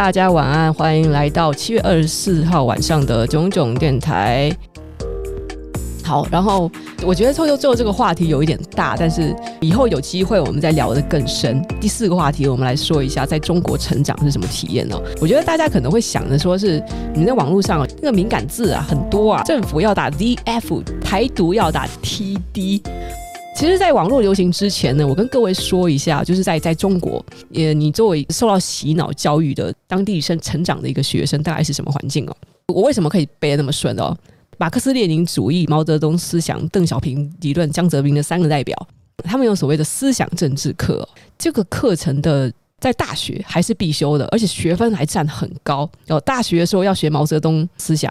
[0.00, 4.50] 大家晚安，欢迎来到七月二十四号晚上的冏冏电台。
[6.02, 6.70] 好，然后
[7.02, 11.62] 我觉得最后最后这个话题有一点大，但是以后有机会我们再聊得更深。
[11.78, 14.98] 第四个话题，我们来说一下在中国成长是什么体验呢？
[15.20, 16.82] 我觉得大家可能会想着说是
[17.12, 22.80] 你们在网络上那个敏感字啊很多啊，政府要打 ZF，台独要打 TD。
[23.60, 32.34] 其实，在网络流行之前呢，我跟各位说一下，就是在在中国，也你作为受到洗脑教育的当地生成长的一个学生，大概是什么环境哦？
[32.68, 34.16] 我为什么可以背得那么顺哦？
[34.56, 38.74] 马克思列宁主义、毛泽东思想、邓小平理论、江泽民的三个代表，
[39.24, 45.86] 他们有所谓的思想政治课，这个课程的在大学还是必修的，而且学分还占很高。
[46.08, 48.10] 哦，大学的时候要学毛泽东思想。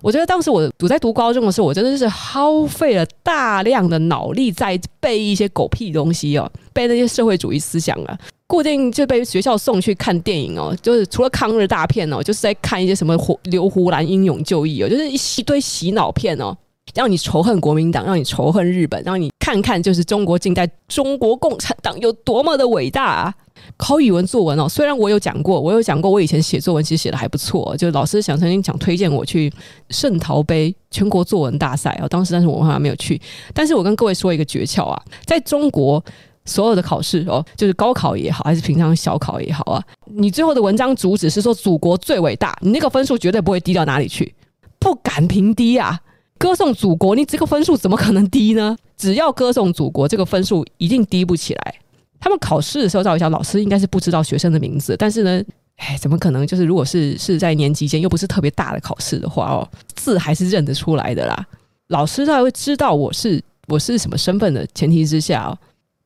[0.00, 16.56] 我觉得当时我我在读高中的时候，我真的是耗费了大量的脑力在背一些狗屁东西哦，背那些社会主义思想啊，固定就被学校送去看电影哦，就是除了抗日大片哦，就是在看一些什么刘胡兰英勇就义哦，就是一堆洗脑片哦，
[16.94, 23.34] 让你仇恨国民党，让你仇恨日本，让你看看就是中国近代中国共产党有多么的伟大啊。
[23.76, 29.52] 考语文作文哦，虽然我有讲过，我有讲过，我以前写作文其实写的还不错，就老师想曾经想推荐我去
[29.90, 33.20] 圣陶杯全国作文大赛啊，当时但是我好像没有去。
[33.52, 36.02] 但是我跟各位说一个诀窍啊，在中国
[36.44, 44.34] 所有的考试哦，就是高考也好，还是平常小考也好啊，你最后的文章主旨是说祖国最伟大，你那个分数绝对不会低到哪里去，
[44.78, 46.00] 不敢评低啊，
[46.38, 48.76] 歌颂祖国，你这个分数怎么可能低呢？
[48.96, 51.74] 只要歌颂祖国，这个分数一定低不起来。
[52.20, 55.42] 他们考试的时候，照一下，老师应该是不知道学生的名字，但是呢，
[55.76, 56.46] 哎，怎么可能？
[56.46, 61.46] 就是如果是是在年级间又不是特别大的考试的话哦，字还是认得出来的啦。
[61.88, 65.58] 老师他会知道我是我是什么身份的前提之下哦，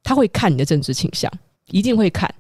[0.02, 1.30] 他会看你的政治倾向，
[1.70, 2.32] 一定会看。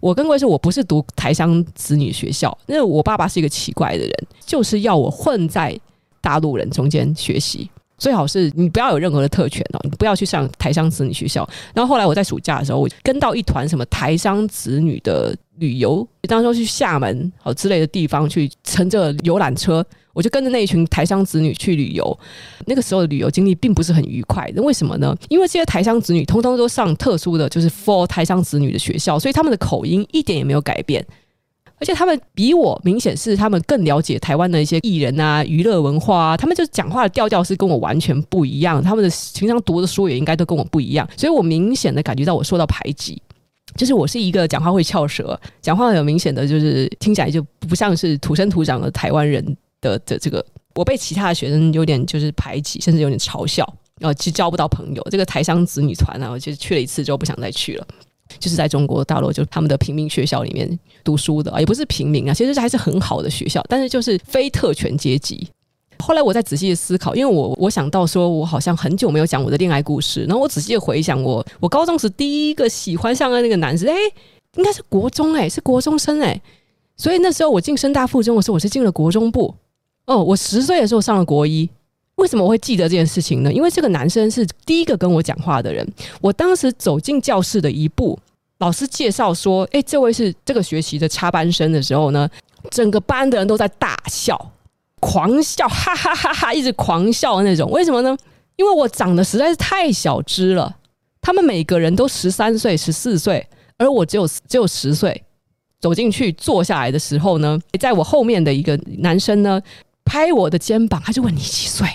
[0.00, 4.12] 我跟各位说，我不是读台商子女学校，因为我爸爸是一个奇怪的人，
[4.44, 5.78] 就是要我混在
[6.24, 7.68] 大陆人中间学习。
[7.96, 11.48] 最好是你不要有任何的特权哦，你不要去上台商子女学校。
[11.72, 22.18] 然后后来我在暑假的时候，我跟到一团什么台商子女的旅游，当时去厦门好之类的地方去乘着游览车，我就跟着那一群台商子女去旅游。
[22.66, 25.16] 那个时候的旅游经历并不是很愉快，那为什么呢？
[25.28, 31.06] 因为这些台商子女通通都上特殊的就是 for 台商子女的学校，所以他们的口音一点也没有改变。
[31.84, 43.20] 而且他们比我明显是他们更了解台湾的一些艺人啊、娱乐文化啊，他们就讲话的调调是跟我完全不一样，他们的平常读的书也应该都跟我不一样，所以我明显的感觉到我受到排挤，
[43.76, 49.44] 就是我是一个讲话会翘舌、讲话很明显的就是听起来就不像是土生土长的台湾人
[49.82, 50.42] 的的这个，
[50.74, 53.62] 我被其他的学生有点就是排挤，甚至有点嘲笑，
[54.00, 55.06] 然后其实交不到朋友。
[55.10, 57.86] 这个台商子女团啊，我就去了一次之后不想再去了。
[58.44, 65.48] 就是在中国大陆，就他们的平民学校里面读书的，也不是平民啊，其实还是很好的学校，但是就是非特权阶级。
[65.98, 73.96] 后来我再仔细思考，因为我我想到说，我好像很久没有讲我的恋爱故事，然后我仔细回想我我高中时第一个喜欢上的那个男生，哎，
[74.56, 76.38] 应该是国中哎，是国中生哎，
[76.98, 79.54] 所以那时候我进深大附中的时候，我是进了国中部。
[80.04, 81.66] 哦，我十岁的时候上了国一。
[82.16, 83.52] 为什么我会记得这件事情呢？
[83.52, 85.84] 因为这个男生是第一个跟我讲话的人。
[86.20, 88.16] 我当时走进教室的一步，
[88.64, 92.26] 老师介绍说：“诶，这位是这个学期的插班生”的时候呢，
[92.70, 94.52] 整个班的人都在大笑、
[95.00, 97.70] 狂笑，哈哈哈哈，一直狂笑的那种。
[97.70, 98.16] 为什么呢？
[98.56, 100.74] 因为我长得实在是太小只了。
[101.20, 103.46] 他们每个人都十三岁、十四岁，
[103.76, 105.22] 而我只有只有十岁。
[105.78, 109.60] 走进去坐下来的时候呢，在我后面的一个男生呢，
[110.06, 111.86] 拍我的肩膀，他就问你几岁？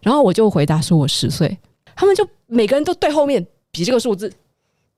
[0.00, 1.58] 然后我就回答说：“我十岁。”
[1.94, 4.32] 他们就每个人都对后面比这个数字，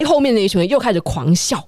[0.06, 1.64] 后面那一群人又开始狂笑。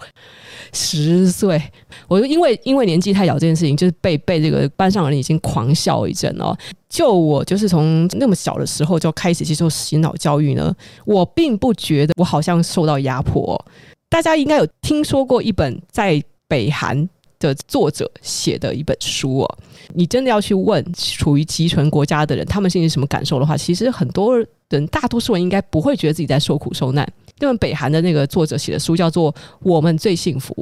[0.75, 1.62] 十岁，
[2.08, 6.56] 我就因为因为年纪太小这件事情，就是被被这个班上的人已经狂笑一阵哦。
[6.88, 10.75] 就我就是从那么小的时候就开始接受洗脑教育呢，
[11.05, 13.62] 我并不觉得我好像受到压迫。
[14.08, 17.06] 大家应该有听说过一本在北韩
[17.38, 19.58] 的作者写的一本书哦。
[19.93, 24.38] 你真的要去问处于极权国家的人，他们心里什么感受的话，其实很多
[24.70, 27.06] 人，大多数人应该不会觉得自己在受苦受难。
[27.42, 29.32] 这本北韩的那个作者写的书叫做
[29.64, 30.54] 《我们最幸福》，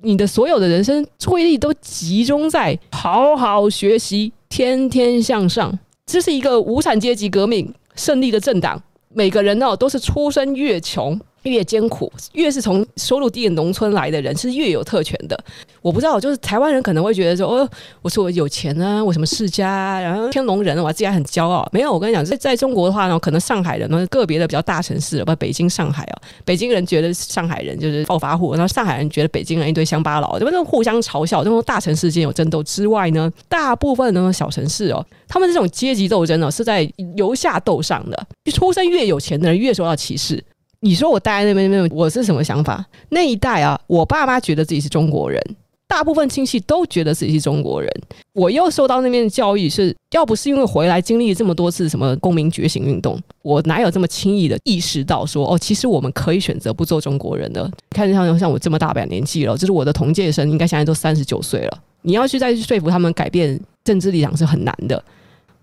[0.00, 5.76] 你的所有的人生注意力都集中在好好学习、天天向上。
[6.06, 11.20] 这是一个无产阶级革命胜利的政党，每个人哦都是出身越穷。
[11.44, 15.38] 越艰苦，越是从收入低的农村来的人，是越有特权的。
[15.80, 17.68] 我不知道，就是台湾人可能会觉得说，哦，
[18.02, 21.68] 我说我有钱啊，我什么世家啊，然后天龙人，我自己还很骄傲。
[21.72, 31.44] 没有，我跟你讲，在在中国的话呢，可能上海人呢，个别的比较大城市，不，北京、上海啊，北京人觉得上海人就是暴发户，然后上海人觉得北京人一堆乡巴佬，这边互相嘲笑。
[31.44, 40.42] 这种大城市间有争斗之外呢，大部分那种小城市哦，他们这种阶级斗争呢，是在由下斗上的，出身越有钱的人越受到歧视。
[40.84, 42.84] 你说我待在那边那边，我是什么想法？
[43.08, 45.42] 那一代啊，我爸妈觉得自己是中国人，
[45.88, 47.90] 大部分亲戚都觉得自己是中国人。
[48.34, 57.70] 我又受到那边的教育是，要不是因为回来经历这么多次什么公民觉醒运动，我哪有这么轻易的意识到说，哦，其实我们可以选择不做中国人的。
[57.88, 61.78] 看像像我这么大把年纪了，就是我的同届生，应该现在都三十九岁了。
[62.02, 65.02] 你要去再去说服他们改变政治立场是很难的。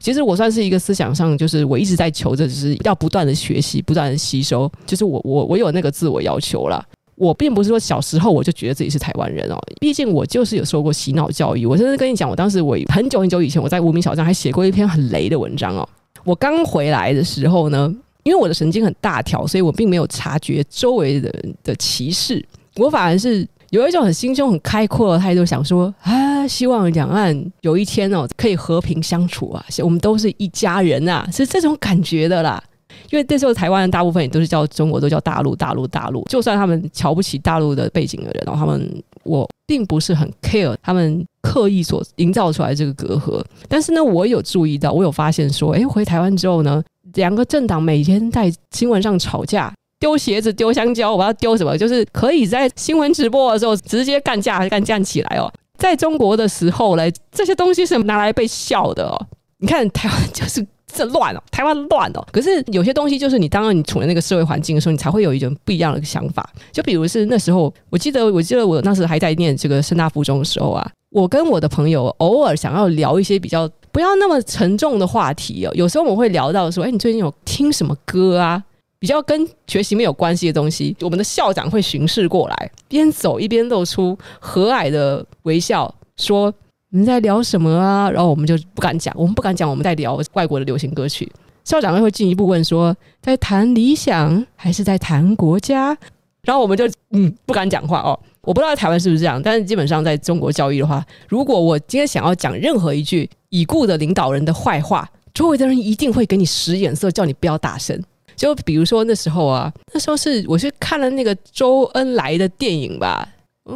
[0.02, 4.70] 其实我算是一个思想上，就是我一直在求着，就是要不断的学习，不断的吸收。
[4.86, 6.84] 就是我我我有那个自我要求了。
[7.16, 11.68] 我并不是说小时候我就觉得自己是台湾人哦，毕竟我就是有受过洗脑教育。
[11.68, 15.88] 我甚至跟你讲，我当时我很久很久以前，我在无名小站还写过一篇很雷的文章哦。
[16.24, 17.94] 我刚回来的时候呢，
[18.24, 22.44] 因为我的神经很大条，所以我并没有察觉周围的人的歧视，
[22.76, 23.48] 我反而是。
[23.72, 32.62] 有一种很心胸很开阔的态度，想说啊，希望两岸有一天哦可以和平相处啊，我们都是一家人啊， 是这种感觉的啦。
[33.10, 36.22] 因为那时候台湾人大部分也都是叫中国，都叫大陆，大陆，大陆。
[36.30, 43.42] 就算他们瞧不起大陆的背景的人，然后他们我并不是很 care 他们刻意所营造出来的这个隔阂。
[43.70, 46.84] 但是呢，我有注意到，我有发现说，诶，回台湾之后呢，
[47.14, 49.74] 两个政党每天在新闻上吵架。
[50.02, 51.78] 丢鞋子，丢香蕉，我不知道丢什么？
[51.78, 55.50] 就是可以在新闻直播的时候直接干架，干架起来哦。
[55.78, 59.28] 在中国的时候呢，这些东西是拿来被笑的哦。
[59.60, 62.28] 你看台湾就是这乱哦，台湾乱哦。
[62.32, 66.48] 可是有些东西就是你当你处在那个社会环境的时候，你才会有一种不一样的想法。
[66.72, 75.72] 就比如是那时候，我记得我记得我那时还在念这个师大附中的时候啊，我跟我的朋友偶尔想要聊一些比较不要那么沉重的话题哦。
[75.76, 78.64] 有时候我们会聊到说，哎，你最近有听什么歌啊？
[79.02, 86.54] 比较跟学习没有关系的东西，我们的校长会巡视过来，边走一边露出和蔼的微笑，说
[86.90, 91.28] ：“你们在聊什么啊？”然后我们就不敢讲，我们不敢讲我们在聊外国的流行歌曲。
[91.64, 95.98] 校长会进一步问说：“在谈理想还是在谈国家？”
[96.46, 98.20] 然后我们就嗯不敢讲话哦。
[98.42, 108.00] 我不知道台湾是不是这样，但是基本上在中国教育的话，如果我今天想要讲任何一句已故的领导人的坏话，周围的人一定会给你使眼色，叫你不要大声。
[108.42, 113.28] 就比如说那时候啊，那时候是我是看了那个周恩来的电影吧。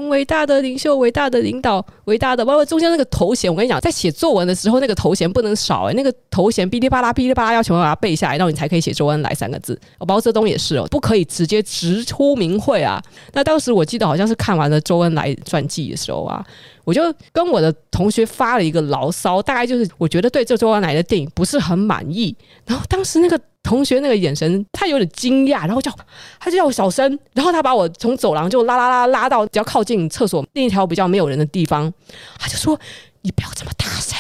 [0.10, 9.80] 伟大的领袖，伟大的领导，伟大的包括中间那个头衔，我跟你讲，在写作文的时候，那个头衔不能少哎、那个头衔哔哩吧啦，哔哩吧啦，要全部把它背下来，然后你才可以写周恩来三个字。
[10.00, 13.00] 毛泽东也是哦，不可以直接直呼名讳啊。
[13.34, 16.44] 那当时我记得好像是看完了周恩来传记的时候啊，
[16.84, 17.02] 我就
[17.32, 22.36] 跟我的同学发了一个牢骚，大概就是我觉得对这周恩来的电影不是很满意。
[22.66, 23.40] 然后当时那个。
[23.66, 25.92] 同学那个眼神，他有点惊讶，然后叫
[26.40, 31.92] 他就叫我小声，然后他把我从走廊就拉拉拉拉到比较靠近厕所另一条比较没有人的地方，
[32.38, 32.80] 他就说
[33.24, 34.16] ：“你不要这么大声。”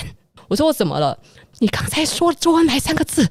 [0.49, 1.17] 我说：“我怎么了？
[1.59, 3.27] 你刚才说‘周恩来’三个字。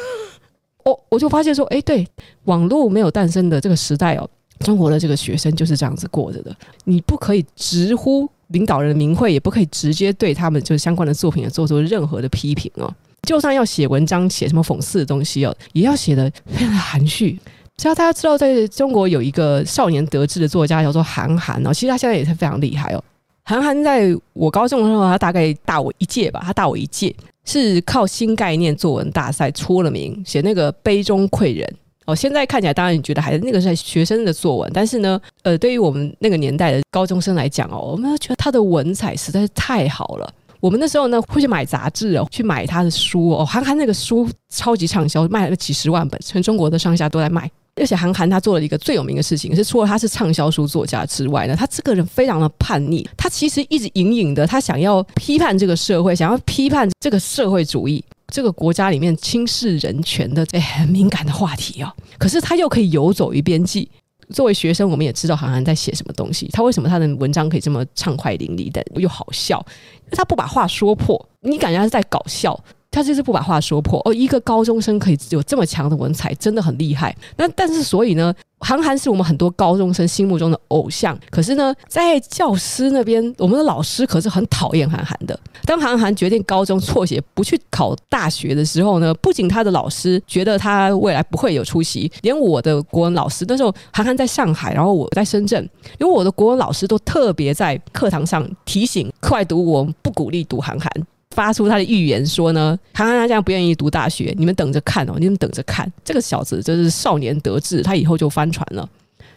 [0.84, 2.06] ”我我就发现说：“哎，对，
[2.44, 4.28] 网络没有诞生的这个时代哦，
[4.60, 6.54] 中国的这个学生就是这样子过着的。
[6.84, 17.38] 你不可以直呼领导人的名讳，也不可以直接对他们就是相关的作品做出任何的批评哦。”就算要写文章，写什么讽刺的东西哦，也要写得非常的含蓄。
[17.76, 23.02] 只要大家知道，在中国有一个少年得志的作家叫做韩寒哦，其实他现在也是非常厉害哦。
[23.44, 27.14] 韩寒在我高中的时候，他大概大我一届吧，他大我一届，
[27.44, 31.74] 是靠新概念作文大赛出了名，写那个杯中窥人
[32.06, 32.14] 哦。
[32.14, 40.32] 现在看起来，当然你觉得还是那个是学生的作文，但是呢，呃，对于我们那个年代的高中生来讲哦，我们觉得他的文采实在是太好了。
[40.64, 43.44] 我们那时候呢，会去买杂志哦，去买他的书哦。
[43.44, 47.50] 韩寒那个书超级畅销，卖了几十万本，全中国的上下都在卖。
[47.78, 53.06] 而且韩寒他做了一个最有名的事情，是除了他是畅销书作家之外呢，他这个人非常的叛逆。
[53.14, 61.92] 他其实一直隐隐的，他想要批判这个社会，想要批判这个社会主义，这个国家里面轻视人权的这很敏感的话题哦。
[62.16, 63.86] 可是他又可以游走于边际。
[64.30, 66.48] 作为学生，我们也知道韩寒在写什么东西。
[66.52, 69.64] 他为什么他的文章可以这么畅快淋漓的又好笑？
[70.10, 72.58] 他不把话说破，你感觉他是在搞笑。
[72.94, 77.14] 他就是不把话说破哦，一个高中生可以有这么强的文采，真的很厉害。
[77.36, 81.18] 那但是所以呢，韩寒是我们很多高中生心目中的偶像。
[81.28, 85.36] 可是呢，在教师那边，我们的老师可是很讨厌韩寒的。
[85.64, 100.88] 当韩寒决定高中辍学不去考大学的时候呢，不仅他的老师觉得他未来不会有出息，连我的国文老师那时候韩寒在上海，然后我在深圳，因为我的国文老师都特别在课堂上提醒课外读物，我不鼓励读韩寒。
[101.34, 108.88] 发出他的预言说呢，韩寒他这样不愿意读大学，你们等着看哦，你们等着看，这个小子就是少年得志，他以后就翻船了。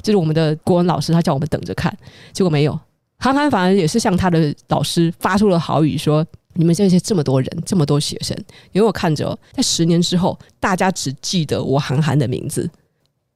[0.01, 1.91] 就是我们的国文老师，他叫我们等着看，
[2.31, 2.79] 结果没有，
[3.17, 8.37] 韩寒反而也是向他的老师发出了豪语说，你们这些这么多人，这么多学生，
[8.71, 12.69] 因为我看着在十年之后，大家只记得我韩寒的名字。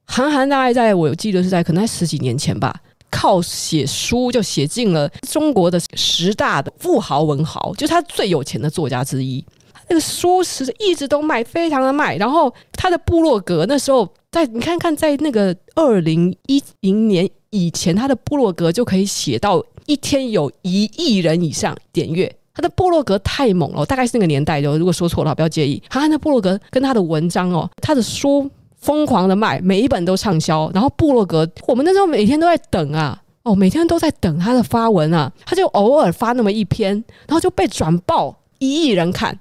[0.04, 2.74] 韩寒大概在我记得是在可能在十几年前吧。
[3.12, 9.44] 靠写书就写进了中国的十大的富豪文豪，就是他最有钱的作家之一。
[9.88, 12.16] 那个书是一直都卖，非常的卖。
[12.16, 22.34] 然后他的部落格那时候在你看看，在那个二零一零年以前，他的部落格就可以写到一天有一亿人以上点阅。
[22.54, 24.78] 他的部落格太猛了，大概是那个年代的。
[24.78, 25.82] 如果说错了，不要介意。
[25.90, 28.50] 他的部落格跟他的文章哦，他的书。
[28.82, 30.70] 疯狂的卖，每一本都畅销。
[30.74, 35.32] 然后部落格，我们那时候每天都在等啊，哦，每天都在等他的发文啊。
[35.46, 36.92] 他就偶尔发那么一篇，
[37.26, 39.38] 然后就被转爆一亿人看。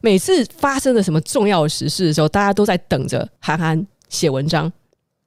[0.00, 4.70] 每次发生了什么重要的时事的时候，大家都在等着韩寒写文章。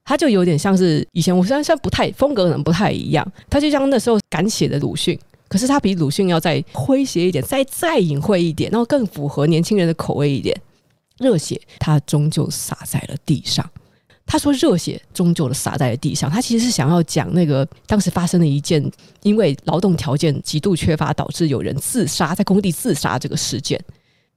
[0.03, 3.25] 他就有点像是以前，我虽然现在不太风格可能不太一样。
[3.49, 5.17] 他就像那时候敢写的鲁迅，
[5.47, 10.55] 可是他比鲁迅要再诙谐一点，再再隐晦一点，然后更符合年轻人的口味一点。
[11.19, 13.69] 热血，他终究洒在了地上。
[14.27, 18.83] 他说：“热血终究的洒在了地上。”他其实是想要讲那个当时发生的一件，
[19.21, 23.79] 因为劳动条件极度缺乏，导致有人自杀在工地自杀这个事件。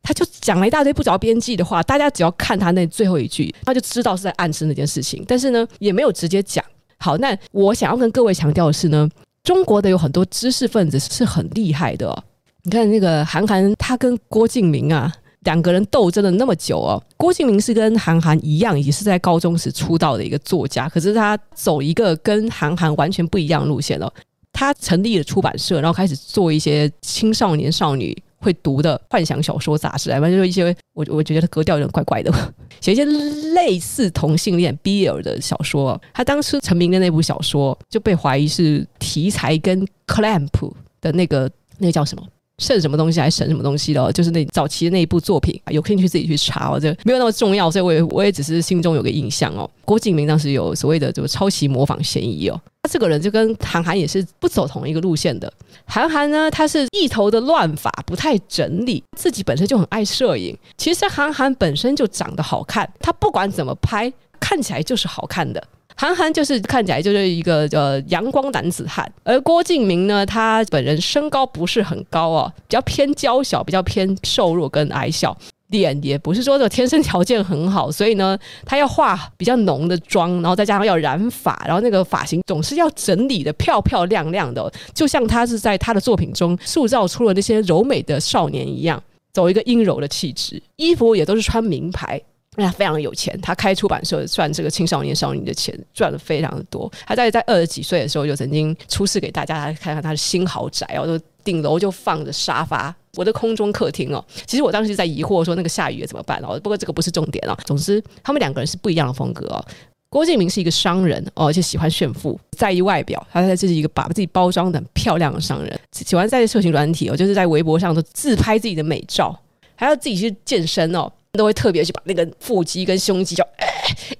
[0.03, 5.25] 他就讲了一大堆不着边际的话，大家只要看他那最后一句，他就知道是在暗示那件事情。
[5.27, 6.63] 但是呢，也没有直接讲。
[6.99, 9.09] 好，那我想要跟各位强调的是呢，
[9.43, 12.25] 中国的有很多知识分子是很厉害的哦。
[12.65, 15.11] 你看那个韩寒，他跟郭敬明啊。
[15.45, 24.13] 两个人斗争了那么久哦，郭敬明是跟韩寒一样，也是在高中时出道的一个作家，可是他走一个跟韩寒完全不一样的路线哦。
[24.53, 32.33] 他成立了出版社，然后开始做一些青少年少女会读的幻想小说杂志，反正就一些我我觉得他格调有点怪怪的，
[32.81, 36.01] 写一些类似同性恋 BL 的小说。
[36.13, 42.25] 他当时成名的那部小说就被怀疑是题材跟 Clamp 的那个那个叫什么？
[42.59, 49.69] 剩什么东西还是省什么东西的，就是那早期的那一部作品，有兴趣自己去查哦，这没有那么重要，所以我也我也只是心中有个印象哦。
[49.85, 55.53] 郭敬明当时有所谓的这个抄袭模仿嫌疑哦，他这个人就跟韩寒也是不走同一个路线的。
[55.87, 60.57] 韩寒呢，他是一头的乱发，不太整理，自己本身就很爱摄影。
[60.77, 65.63] 其实韩寒本身就长得好看，他不管怎么拍，看起来就是好看的。
[66.01, 75.37] 韩寒就是看起来就是一个呃阳光男子汉，而郭敬明呢，他本人身高不是很高哦，比较偏娇小，比较偏瘦弱跟矮小，
[75.71, 89.03] 脸也不是说这天生条件很好，所以呢，他要化比较浓的妆，然后再加上要染发，然后那个发型总是要整理的漂漂亮亮的，就像他是在他的作品中塑造出了那些柔美的少年一样，
[89.33, 92.23] 走一个阴柔的气质，衣服也都是穿名牌。
[92.65, 96.91] 他非常有钱，他开出版社赚这个青少年少女的钱赚的非常的多。
[97.07, 104.25] 他在在二十几岁的时候就曾经出示给大家看看他的新豪宅哦，就顶楼就放着沙发，我的空中客厅哦。
[104.47, 107.57] 其实我当时在疑惑说那个下雨怎么办哦，不过这个不是重点哦。
[107.65, 109.65] 总之他们两个人是不一样的风格哦。
[110.11, 119.39] 郭敬明是一个商人哦，而且喜欢炫富，在意外表，他在这是一个把自己包装的漂亮的商人，喜欢在社群软体哦，就是在微博上都自拍自己的美照，
[119.75, 121.13] 还要自己去健身哦。
[121.39, 123.43] 都会特别去把那个腹肌跟胸肌就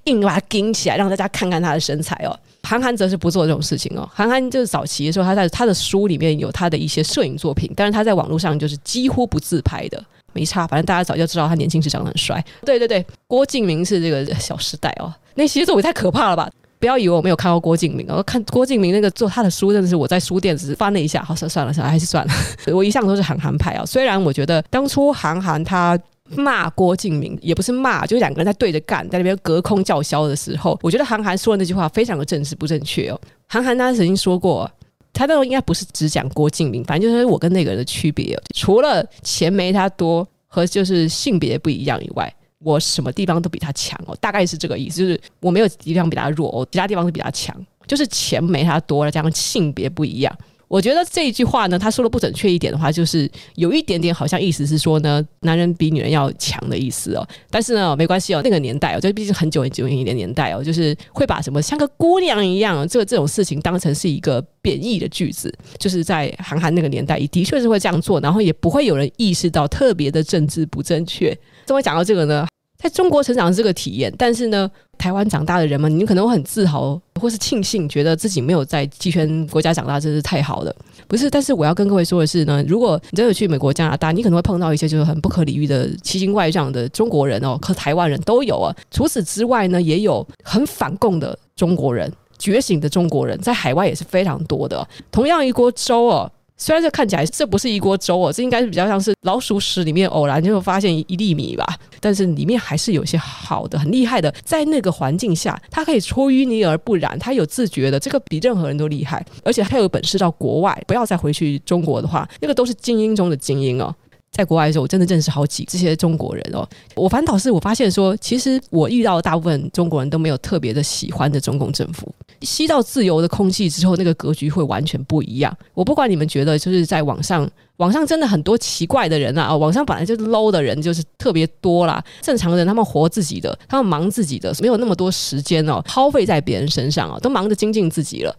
[0.05, 2.35] 硬把它顶起来，让大家看看他的身材哦。
[2.63, 4.07] 韩寒则是不做这种事情哦。
[4.13, 10.65] 韩寒就是早期的时候，他在他的书里面有他的一些摄影作品，但是他在网络上就是几乎不自拍的，没差。
[10.67, 12.43] 反正大家早就知道他年轻时长得很帅。
[12.65, 15.13] 对对对，郭敬明是这个小时代哦。
[15.35, 16.49] 那些作也太可怕了吧！
[16.79, 22.33] 不要以为我没有看过郭敬明哦，看郭敬明那个做他的书，真的是我在书店只是翻了一下，好算算了算了，还是算了。
[22.73, 25.97] 我一向都是韩寒派啊，虽然我觉得当初韩寒他。
[26.35, 33.19] 骂郭敬明也不是骂，就是两个人在对着干，在那边隔空叫嚣的时候，我觉得韩寒说的那句话非常的政治不正确哦。
[33.47, 34.69] 韩寒他曾经说过，
[35.11, 47.55] 他那时候应该不是只讲郭敬明，反正就是我跟那个人的区别，除了钱没他多和就是性别不一样以外，我什么地方都比他强哦，大概是这个意思，就是我没有地方比他弱哦，其他地方是比他强，
[47.87, 50.37] 就是钱没他多了，加上性别不一样。
[50.69, 57.27] 我觉得这一句话呢，他说的不准确一点的话，就是有一点点好像意思是说呢，男人比女人要强的意思哦。
[57.49, 71.35] 但是呢，没关系哦，那个年代哦，这毕竟很久很久远一点年代哦，就是会把什么像个姑娘一样这个这种事情当成是一个贬义的句子，就是在韩寒那个年代，也的确是会这样做，然后也不会有人意识到特别的政治不正确。
[71.65, 72.47] 怎么讲到这个呢？
[72.81, 80.73] 在中国成长是个体验，但是呢，台湾长大的人们，你可能会很自豪，或是庆幸，觉得自己没有在极权国家长大，真是太好了。
[81.05, 88.73] 不是，但是我要跟各位说的是呢，如果你真的去美国、加拿大，你可能会碰到一些就是很不可理喻的奇形怪状的中国人哦，和台湾人都有啊。
[88.89, 94.87] 除此之外呢，也有很反共的中国人，觉醒的中国人，在海外也是非常多的。
[95.11, 96.31] 同样一锅粥哦。
[96.59, 101.65] 虽然这看起来这不是一锅粥哦，这应该是比较像是老鼠屎里面偶然就发现一粒米吧，
[102.01, 113.95] 但是里面还是有些好的、很厉害的，在那个环境下，它可以出淤泥而不染，它有自觉的，这个比任何人都厉害，而且他有本事到国外，不要再回去中国的话，那个都是精英中的精英哦。
[114.31, 116.67] 在国外的时候，我真的认识好几这些中国人哦。
[116.95, 122.13] 我反倒是我发现说，其实我遇到大部分中国人都没有特别的喜欢的中共政府。
[122.41, 125.55] 吸到自由的空气之后，那个格局会完全不一样。
[125.73, 132.01] 我不管你们觉得，就是在网上，网上真的很多奇怪的人啊，网上本来就是 low 的人就是特别多啦。
[132.21, 138.33] 正常人他们活自己的，他们忙自己的，没有那么多时间哦，耗费在别人身上哦，都忙着精进自己了。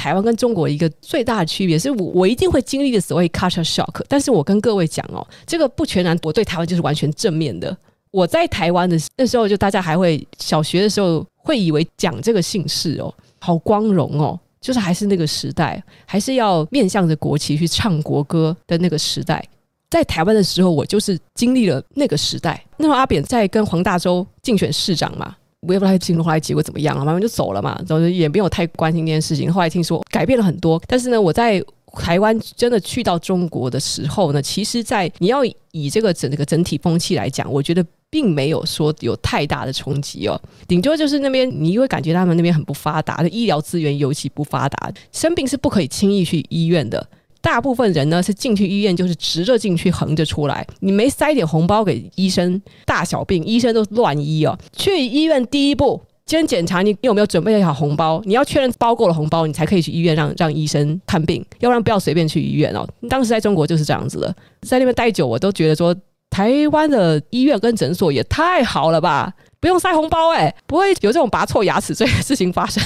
[0.00, 7.76] 台湾跟中国一个最大的区别是我我一定会经历的所谓 culture shock，但是我跟各位讲哦，这个不全然我对台湾就是完全正面的。
[8.10, 19.46] 我在台湾的那时候，就大家还会小学的时候会以为讲这个姓氏哦，好光荣哦，就是还是那个时代，还是要面向着国旗去唱国歌的那个时代。
[19.90, 22.64] 在台湾的时候，我就是经历了那个时代。
[22.78, 25.36] 那时候阿扁在跟黄大洲竞选市长嘛。
[25.66, 29.52] 我也不知道进入后来结果怎么样了，慢慢就走了嘛，然后也没有太关心这件事情。
[29.52, 31.62] 后来听说改变了很多，但是呢，我在
[31.92, 47.06] 台湾真的去到中国的时候呢，其实，在你要以这个整个整体风气来讲，我觉得并没有说有太大的冲击哦，顶多就是那边你会感觉他们那边很不发达，医疗资源尤其不发达，生病是不可以轻易去医院的。
[47.40, 54.58] 大部分人呢是进去医院就是直着进去横着出来，你没塞点红包给医生，大小病医生都乱医哦。
[54.76, 62.86] 去医院第一步先检查你有没有准备好红包，你要确认包够了红包，你才可以去医院让让医生看病，要不然不要随便去医院哦。
[63.08, 65.96] 当时在中国就是这样子的，在那边待久，我都觉得说
[66.28, 72.80] 台湾的医院跟诊所也太好了吧，不用塞红包哎，不会有这种拔错牙齿这件事情发生。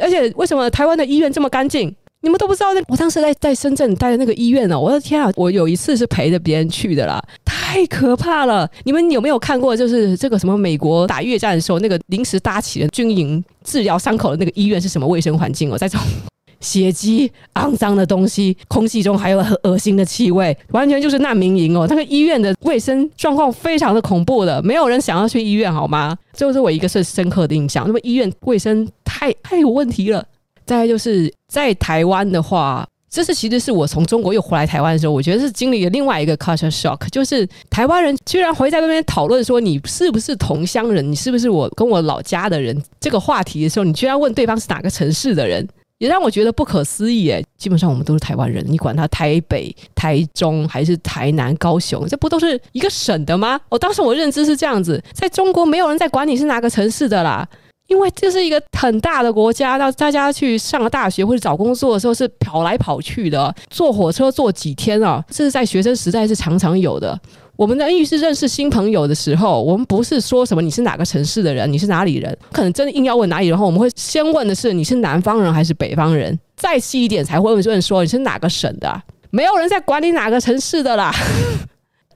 [0.00, 1.94] 而且为什么台湾的医院这么干净？
[2.20, 5.30] 你们都不知道，那我当时在在深圳待的那个医院哦，我的天啊！
[5.36, 8.68] 我有一次是陪着别人去的啦，太可怕了！
[8.82, 9.76] 你们有没有看过？
[9.76, 15.78] 就是这个什么美国打越战的时候，那个临时搭起的军营治疗伤口的那个医院是什么卫生环境哦？
[15.78, 16.04] 在这种
[16.60, 21.86] 血迹、肮脏的东西，空气中还有很恶心的气味，完全就是难民营哦！
[21.88, 26.18] 那个医院的卫生状况非常的恐怖的，没有人想要去医院好吗？
[26.32, 27.84] 这就是我一个最深刻的印象。
[27.86, 30.24] 那么医院卫生太太有问题了。
[30.68, 47.42] 再来就是在台湾的话，这是其实是我从中国又回来台湾的时候，我觉得是经历了另外一个 culture shock，就是台湾人居然会在那边讨论说你是不是同乡人，你是不是我跟我老家的人这个话题的时候，你居然问对方是哪个城市的人，也让我觉得不可思议诶。
[47.56, 53.58] 基本上我们都是台湾人，你管他台北、台中还是台南、高雄，这不都是一个省的吗？
[53.70, 57.48] 我当时我认知是这样子，在中国没有人在管你是哪个城市的啦。
[57.88, 65.24] 因为这是一个很大的国家，那大家去上了大学或者找工作的时候是跑来跑去的，坐火车坐几天啊？
[65.28, 67.18] 这是在学生时代是常常有的。
[67.56, 79.02] 我们在遇是认识新朋友的时候，我们不是说什么你是哪个城市的人，你是哪里人，可能真的硬要问哪里人，然后我们会先问的是你是南方人还是北方人，再细一点才会问说你是哪个省的。
[79.30, 81.12] 没有人在管你哪个城市的啦。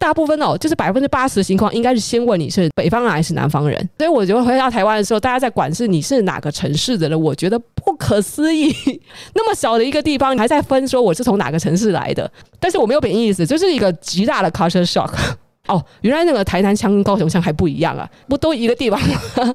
[0.03, 3.79] 大部分哦，就是百分之八十的情况，应该是先问你是北方人还是南方人。
[3.99, 8.75] 所以我觉得回到台湾的时候，大家在管是你是哪个城市的人，我觉得不可思议。
[9.33, 12.29] 那么小的一个地方，你还在分说我是从哪个城市来的。
[12.59, 15.13] 但是我没有贬义意思，就是一个极大的 culture shock。
[15.69, 19.15] 哦，原来那个台南腔跟高雄腔还不一样啊，不都一个地方吗？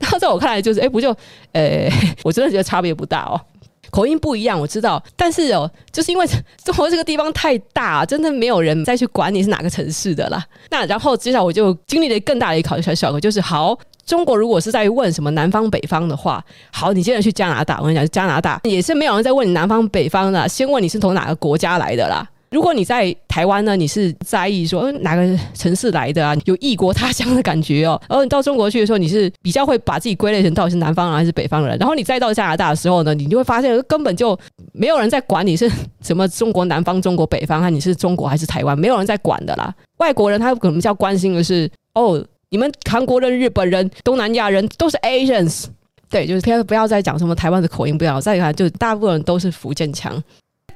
[0.00, 1.14] 然后在我看来，就是哎，不就，
[1.52, 1.90] 呃，
[2.24, 3.38] 我真的觉得差别不大哦。
[3.90, 6.26] 口音不一样，我知道，但是哦，就是因为
[6.64, 10.44] 中国这个地方太大，真的没有人再去管你是哪个城市的啦。
[10.70, 22.28] 那然后接下来我就经历了更大的一个考小考，就是好，中国如果是在问什么南方北方的话，好，你现在去加拿大，我跟你讲，加拿大也是没有人在问你南方北方的，先问你是从哪个国家来的啦。
[22.50, 28.00] 如果你在台湾呢，你是在意说哪个城市来的啊，有异国他乡的感觉哦。
[28.10, 31.78] 然后你到中国去的时候，你是比较会把自己归类成到底是南方人还是北方人。
[31.78, 34.36] 然后你再到加拿大的时候呢，你就会发现根本就
[34.72, 35.70] 没有人在管你是
[36.02, 39.72] 什么中国南方、中国北方，还你是中国还是台湾，没有人在管的啦。
[39.98, 45.66] 外国人他可能比较关心的是，哦，你们韩国人、日本人、东南亚人都是 Asians，
[46.10, 50.20] 对，就是不要不要再讲什么台湾的口音，不要再看，就大部分人都是福建腔。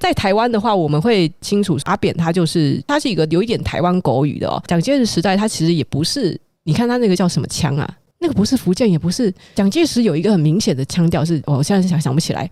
[0.05, 4.63] 在台湾的话，我们会清楚阿扁他就是他是一个有一点台湾口语的哦。
[4.67, 7.91] 蒋介石时代他其实也不是，你看他那个叫什么腔啊？
[8.19, 9.33] 那个不是福建，也不是。
[9.55, 12.51] 蒋介石有一个很明显的腔调是，我现在想想不起来。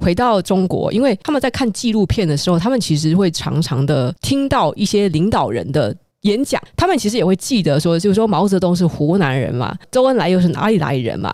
[0.00, 11.30] 回到中国，因为他们在看纪录片的时候，他们其实会常常的听到一些领导人的演讲，他们其实也会记得说，就是说毛泽东是湖南人嘛，周恩来又是哪里来人嘛。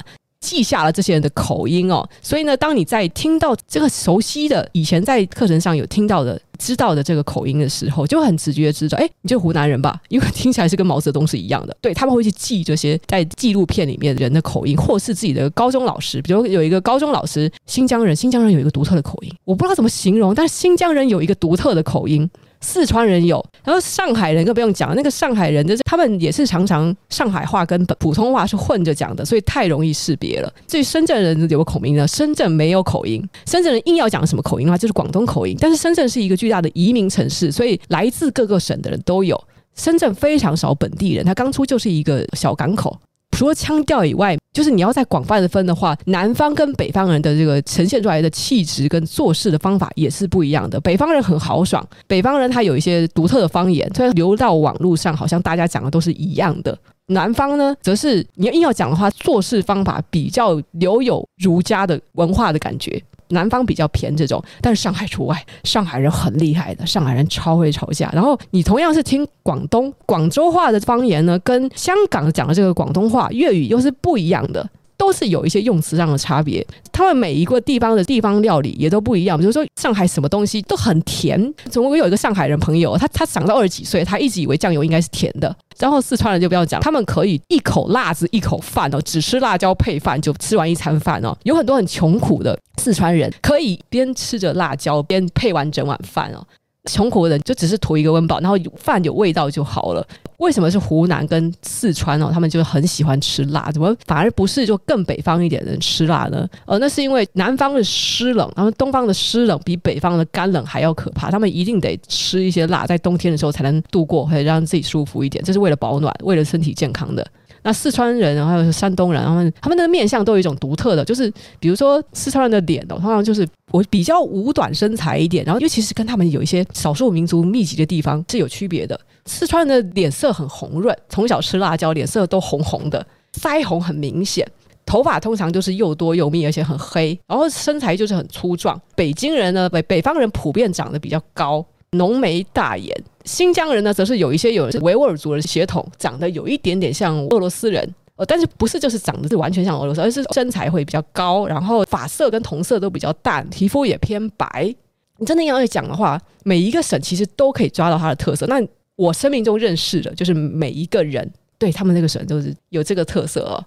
[0.50, 10.00] 记下了这些人的口音哦，所以呢，当你在听到这个熟悉的、以前在课程上有听到的、知道的这个口音的时候，就很直觉知道，哎，你就是湖南人吧？
[10.08, 11.76] 因为听起来是跟毛泽东是一样的。
[11.80, 22.28] 对，他们会去记这些在纪录片里面人的口音，或是自己的高中老师，比如有一个高中老师，新疆人，新疆人有一个独特的口音，我不知道怎么形容，但是新疆人有一个独特的口音。
[22.60, 30.52] 四川人有，然后上海人更不用讲，那个上海人就是他们也是常常上海话跟普通话是混着讲的，所以太容易识别了。
[30.66, 35.56] 至于深圳人有个口音呢，深圳没有口音，深圳人硬要讲什么口音的话，就是广东口音。
[35.58, 39.42] 但是深圳是一个巨大的移民城市，所以来自各个省的人都有。
[39.74, 42.98] 深圳非常少本地人，它当初就是一个小港口。
[43.30, 50.80] 除了腔调以外，就是你要再广泛的分的话，南方跟北方人的这个呈现出来的气质跟做事的方法也是不一样的。
[50.80, 56.76] 北方人很豪爽，北方人他有一些独特的方言，虽然流到网络上好像大家讲的都是一样的。
[57.10, 63.02] 南方呢，则是你要硬要讲的话，做事方法比较留有儒家的文化的感觉。
[63.32, 65.40] 南方比较偏这种，但是上海除外。
[65.62, 68.10] 上海人很厉害的，上海人超会吵架。
[68.12, 74.68] 然后你同样是听广东广州话的方言呢，跟香港讲的这个广东话粤语又是不一样的。
[75.00, 79.38] 都是有一些用词上的差别，他们每一个地方的地方料理也都不一样。
[79.38, 85.56] 比如说上海什么东西都很甜，总我有一个上海人朋友，他他长到二十几岁，他一直以为酱油应该是甜的。
[85.78, 91.34] 然后四川人就不要讲，他们可以一口辣子一口饭哦，只吃辣椒配饭就吃完一餐饭哦。
[91.44, 96.46] 有很多很穷苦的四川人，可以边吃着辣椒边配完整碗饭哦。
[96.84, 100.06] 穷苦的人就只是图一个温饱，然后饭有味道就好了。
[100.38, 102.30] 为什么是湖南跟四川哦？
[102.32, 106.48] 他们就很喜欢吃辣，怎么反而不是就更北方一点的人吃辣呢？
[106.64, 111.30] 呃，那是因为南方的湿冷，然后东方的湿冷比北方的干冷还要可怕。
[111.30, 115.44] 他们一定得吃一些辣，在冬天的时候才能度过，会让自己舒服一点。
[115.44, 117.26] 这是为了保暖，为了身体健康的。
[117.62, 128.98] 那四川人，然后还有山东人，他们他们的面相都有一种独特的，就是比如说四川人的脸哦，通常就是我比较五短身材一点，然后尤其是跟他们有一些少数民族密集的地方是有区别的。
[129.26, 134.46] 四川人的脸色很红润，从小吃辣椒，脸色都红红的，腮红很明显，
[134.86, 138.80] 头发通常就是又多又密，而且很黑，然后身材就是很粗壮。
[138.96, 141.64] 北京人呢，北北方人普遍长得比较高。
[141.96, 154.72] 浓眉大眼，新疆人呢，则是有一些有维吾尔族的血统，长得有一点点像俄罗斯人，呃，但是不是就是长得是完全像俄罗斯，而是身材会比较高，然后发色跟瞳色都比较淡，皮肤也偏白。
[155.18, 158.46] 你真的要讲的话，每一个省其实都可以抓到它的特色。
[158.46, 158.62] 那
[158.94, 163.62] 我生命中认识的，就是每一个人对他们那个省都是有这个特色。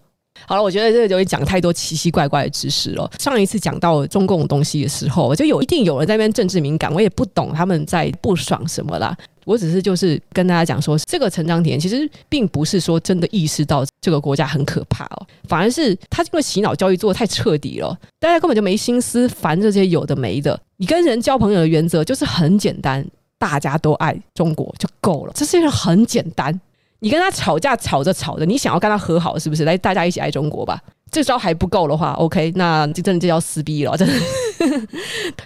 [0.46, 3.10] 好了，我觉得这个就会讲太多奇奇怪怪的知识了。
[3.20, 9.16] 上一次讲到中共东西的时候，我就有一定有人在那边政治敏感，我也不懂他们在不爽什么啦。
[9.46, 20.60] 我只是就是跟大家讲说，这个陈章田其实并不是说真的意识到这个国家很可怕哦，反而是他这个洗脑教育做得太彻底了，大家根本就没心思烦这些有的没的。
[20.78, 23.06] 你跟人交朋友的原则就是很简单，
[23.38, 26.60] 大家都爱中国就够了，这是一个很简单。
[27.04, 29.66] 你跟他吵架，吵着吵着，你想要跟他和好，是不是？
[29.66, 30.82] 来，大家一起爱中国吧。
[31.12, 33.96] 这招还不够的话，OK，那就真的就叫撕逼了。
[33.98, 34.14] 真的，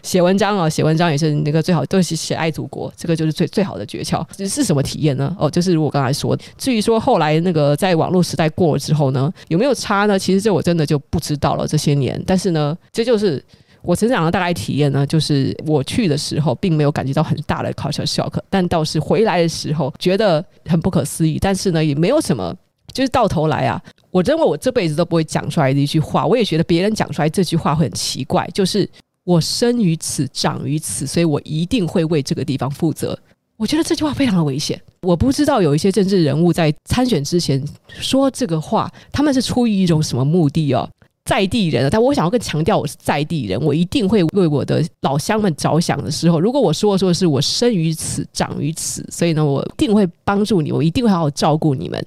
[0.03, 4.23] 写文章啊，写文章也是那个最好，都是写爱祖国，这个就是最最好的诀窍。
[4.31, 5.35] 这是什么体验呢？
[5.39, 6.37] 哦，就是如我刚才说。
[6.59, 10.17] 至于说后来那个在网络时代过了之后呢，有没有差呢？
[10.17, 11.67] 其实这我真的就不知道了。
[11.67, 13.43] 这些年，但是呢，这就是。
[13.87, 21.37] 我成长的大概体验呢，就是我去的时候并没有感觉到很大的 culture shock，但倒是回来的时候觉得很不可思议。
[21.39, 22.53] 但是呢，也没有什么，
[22.91, 28.87] 就是到头来啊，我认为我这辈子都不会讲出来的一句话，我也觉得别人讲出来这句话会很奇怪，就是
[29.23, 33.17] 我生于此，长于此，所以我一定会为这个地方负责。
[33.55, 34.79] 我觉得这句话非常的危险。
[35.01, 40.87] 我不知道有一些政治人物在参选之前说这个话，他们是出于一种什么目的哦？
[41.27, 52.01] 在地人，但我想要更强调我是在地人，我一定会为我的老乡们着想的时候，如果我说说是我生于此，长于此，所以呢，我一定会帮助你，我一定会好好照顾你们。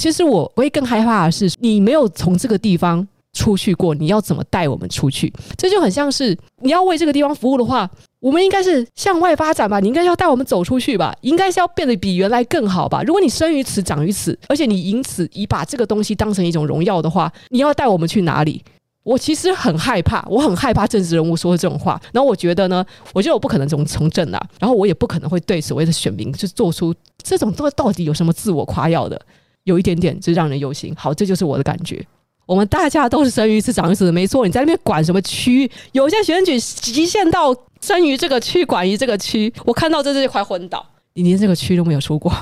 [0.00, 5.30] 其实我我会更害怕的是，你没有从这个地方出去过，你要怎么带我们出去？
[5.58, 7.88] 这就很像是你要为这个地方服务的话，
[8.24, 9.80] 我们应该是向外发展吧？
[9.80, 11.14] 你应该要带我们走出去吧？
[11.20, 13.02] 应该是要变得比原来更好吧？
[13.02, 18.64] 如果你生于此，长于此，而且你因此以把这个东西当成一种荣耀的话，你要带我们去哪里？
[19.02, 22.00] 我其实很害怕，我很害怕政治人物说的这种话。
[22.14, 22.82] 然后我觉得呢，
[23.12, 29.20] 我觉得我不可能从从政啊，然后我也不可能会对所谓的选民就做出这种这到底有什么自我夸耀的，
[29.64, 30.94] 有一点点就让人忧心。
[30.96, 32.02] 好，这就是我的感觉。
[32.46, 34.46] 我们大家都是生于此，长于此的，没错。
[34.46, 35.70] 你在那边管什么区？
[35.92, 39.52] 有些选举极限到生于这个区，管于这个区。
[39.64, 42.32] 我看到这是快昏倒，你连这个区都没有出过。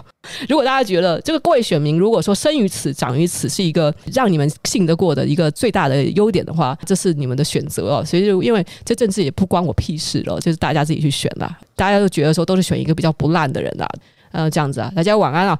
[0.48, 8.04] 如果大家觉得这个各位选民，如果说生于此，长于此是一个让你们信得过的一个最大的优点的话，这是你们的选择哦。
[8.04, 11.58] 所以就因为这政治也不关我屁事了，就是大家自己去选啦。
[11.76, 13.88] 大家都觉得说都是选一个比较不烂的人啦。
[14.32, 15.58] 呃，这样子啊，大家晚安啊。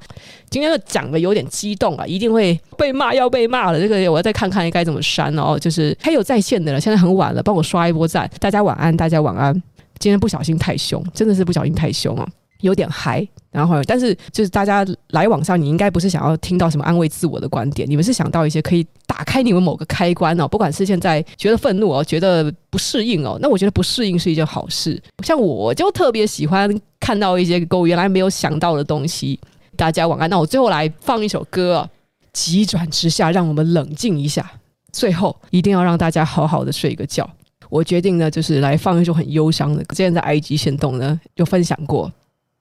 [0.49, 3.79] 今天的讲的有点激动啊，一定会被骂，要被骂了。
[3.79, 5.57] 这个我要再看看该怎么删哦。
[5.57, 8.29] 就是还有在线的了，现在很晚了，帮我刷一波赞。
[8.39, 9.53] 大家晚安，大家晚安。
[9.99, 12.27] 今天不小心太凶，真的是不小心太凶啊，
[12.63, 13.27] 有点嗨。
[13.51, 20.47] 然后，但是就是大家来网上，你应该不是想要听到什么安慰自我的观点，你们是想到一些可以打开你们某个开关哦。
[20.47, 24.99] 不管是现在觉得愤怒哦，觉得不适应哦，那我觉得不适应是一件好事。
[25.23, 26.67] 像我就特别喜欢
[26.99, 29.39] 看到一些跟我原来没有想到的东西。
[29.75, 30.27] 大家晚安。
[30.29, 31.89] 那我最后来放一首歌啊，
[32.31, 34.49] 急转直下，让我们冷静一下。
[34.91, 37.29] 最后一定要让大家好好的睡一个觉。
[37.69, 39.83] 我决定呢，就是来放一首很忧伤的。
[39.85, 42.11] 之前在 IG 限动呢有分享过。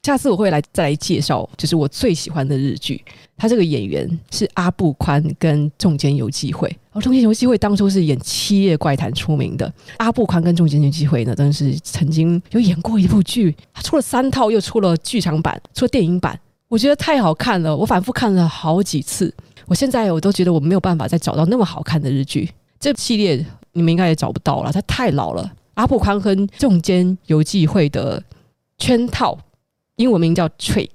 [0.02, 3.00] 下次我会来再来介绍，就是我最喜欢的日剧。
[3.36, 6.76] 他这个演员是阿部宽跟仲间由纪惠。
[6.90, 9.72] 而仲间由纪惠当初是演《七夜怪谈》出名的。
[9.98, 17.76] 阿部宽跟仲间由纪惠呢，真的是曾经有演过一部剧，他出了三套，又出了剧场版，出了电影版，我觉得太好看了。
[17.76, 19.32] 我反复看了好几次，
[19.66, 22.50] 我现在我都觉得我没有办法再找到那么好看的日剧。
[22.80, 25.48] 这系列你们应该也找不到了，它太老了。
[25.74, 28.20] 阿部宽跟中间游纪惠的
[28.78, 29.38] 圈套。
[29.96, 30.88] 英文名叫 Trick，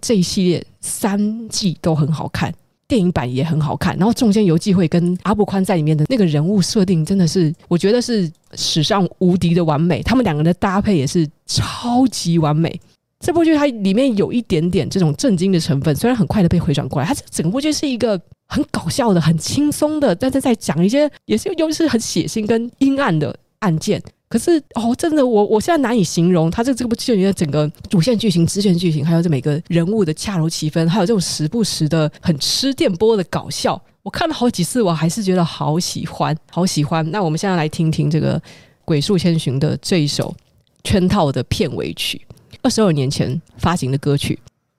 [0.00, 2.52] 这一系列三季都很好看，
[2.88, 3.96] 电影版也很好看。
[3.96, 10.02] 然后中间由纪惠跟阿部宽在里面的那个人物设定，真的是我觉得是史上无敌的完美。
[10.02, 12.80] 他们两个人的搭配也是超级完美。
[13.20, 24.02] 这部剧它里面有一点点这种震惊的成分，虽然很快的被回转过来，它这整部剧是一个很搞笑的、很轻松的，但是在讲一些也是又是很血腥跟阴暗的案件。
[24.34, 37.08] 可是哦，真的，我我现在难以形容它这这部剧里面的整个主线剧情、支线剧情，还有这每个人物的恰如其分，还有这种时不时的很吃电波的搞笑，我看了好几次，我还是觉得好喜欢，好喜欢。
[37.12, 38.36] 那我们现在来听听这个
[38.84, 40.34] 《鬼树千寻》的这一首
[40.82, 42.20] 圈套的片尾曲，
[42.60, 44.36] 二十二年前发行的歌曲。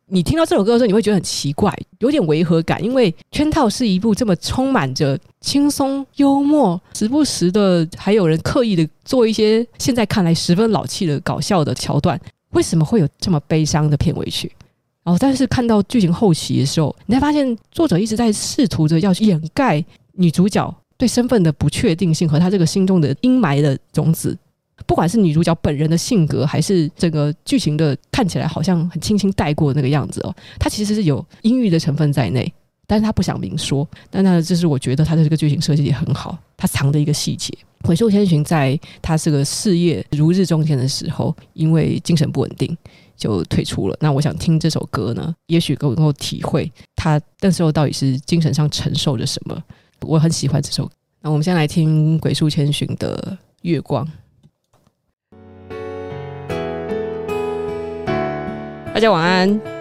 [0.07, 12.19] 你听到这首歌的时候，你会觉得很奇怪，有点违和感，因为《圈套》是一部这么充满着轻松幽默，时不时的还有人刻意的做一些现在看来十分老气的搞笑的桥段，
[12.51, 14.51] 为什么会有这么悲伤的片尾曲？
[15.03, 24.37] 然后，但是看到剧情后期的时候，你才发现作者一直在试图着要掩盖女主角对身份的不确定性和她这个心中的阴霾的种子。
[24.85, 32.51] 不管是女主角本人的性格，还是整个剧情的看起来好像很轻轻带过那个样子哦，她其实是有阴郁的成分在内，
[32.87, 33.87] 但是她不想明说。
[34.09, 37.51] 但那这是我觉得她的这个剧情设计也很好，她藏的一个细节。
[37.83, 42.75] 鬼树千寻在她这个事业如日中天的时候，因为精神不稳定
[43.15, 43.97] 就退出了。
[43.99, 49.61] 那我想听这首歌呢，也许够能够体会他那时候到底是精神上承受着什么。
[50.01, 50.89] 我很喜欢这首。
[51.21, 54.05] 那我们先来听鬼树千寻的《月光》。
[58.95, 59.74] 大家晚安。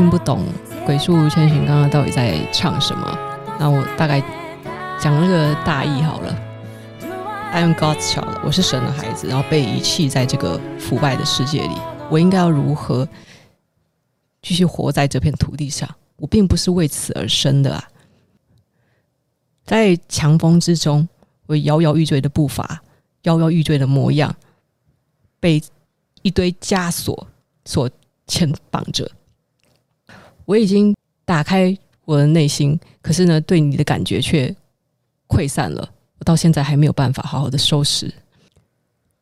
[0.00, 0.46] 听不懂
[0.86, 3.18] 鬼畜千寻刚刚到底在唱什么，
[3.58, 4.18] 那我大概
[4.98, 6.34] 讲那个大意好了。
[7.52, 11.74] I am God's child，我是神的孩子，然后被遗弃在这个腐败的世界里，
[12.10, 13.06] 我应该要如何
[14.40, 15.86] 继续活在这片土地上？
[16.16, 17.84] 我并不是为此而生的啊！
[19.66, 21.06] 在强风之中，
[21.44, 22.80] 我摇摇欲坠的步伐，
[23.24, 24.34] 摇摇欲坠的模样，
[25.38, 25.62] 被
[26.22, 27.26] 一堆枷锁
[27.66, 27.86] 所。
[28.26, 29.10] 牵绑着，
[30.50, 30.92] 我已经
[31.24, 34.52] 打开我的内心，可是呢，对你的感觉却
[35.28, 35.88] 溃散了。
[36.18, 38.12] 我到现在还没有办法好好的收拾。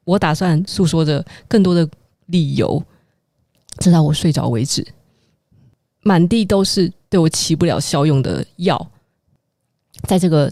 [0.05, 1.87] 我打算诉说着更多的
[2.29, 2.83] 理由，
[3.77, 4.83] 直到我睡着为止。
[6.01, 8.91] 满地都是对我起不了效用的药，
[10.05, 10.51] 在这个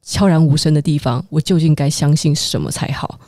[0.00, 3.20] 悄然无声的地方，我究竟该相信什么才好？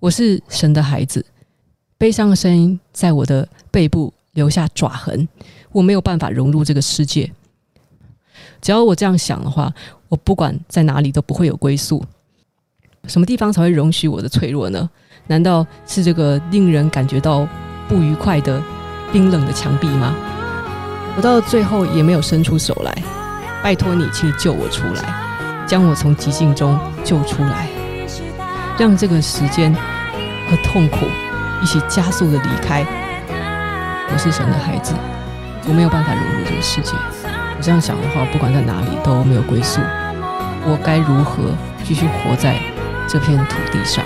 [0.00, 1.26] 我是神的孩子。
[1.98, 5.28] 悲伤的声音在我的背部留下爪痕，
[5.70, 7.32] 我没有办法融入这个世界。
[8.60, 9.72] 只要我这样想的话，
[10.08, 12.04] 我不管在哪里都不会有归宿。
[13.08, 14.88] 什么地方才会容许我的脆弱呢？
[15.26, 17.46] 难道是这个令人感觉到
[17.88, 18.62] 不愉快的
[19.12, 20.14] 冰冷的墙壁吗？
[21.16, 23.02] 我到了最后也没有伸出手来，
[23.62, 27.68] 拜托你，请你救我出来，将我从寂静中救出来，
[28.78, 31.06] 让这个时间和痛苦。
[31.62, 32.84] 一起加速的离开。
[34.12, 34.94] 我是神的孩子，
[35.66, 36.92] 我没有办法融入这个世界。
[37.24, 39.80] 我这样想的话，不管在哪里都没有归宿。
[40.64, 42.60] 我该如何继续活在
[43.08, 44.04] 这片土地上？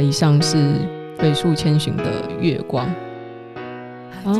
[0.00, 0.74] 以上是
[1.18, 2.04] 北树千寻的
[2.40, 2.86] 月光。
[4.24, 4.34] 好，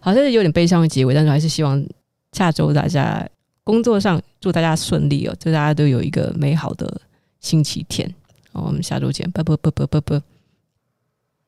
[0.00, 1.84] 好像是有点悲伤的结尾，但是还是希望
[2.32, 3.26] 下周大家
[3.64, 7.00] 工作上祝大家顺利哦，祝大家都有一个美好的
[7.40, 8.12] 星期天。
[8.52, 10.37] 好，我们下周见，拜拜拜拜拜拜。